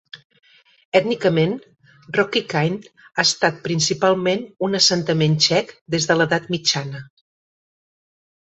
[0.99, 1.51] Ètnicament,
[2.17, 7.05] Rokycany ha estat principalment un assentament txec des de l'Edat Mitjana.